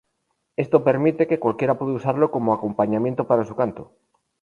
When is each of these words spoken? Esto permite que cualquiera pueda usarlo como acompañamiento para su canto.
Esto 0.55 0.83
permite 0.83 1.27
que 1.27 1.37
cualquiera 1.39 1.77
pueda 1.77 1.93
usarlo 1.93 2.31
como 2.31 2.53
acompañamiento 2.55 3.27
para 3.27 3.45
su 3.45 3.55
canto. 3.55 3.93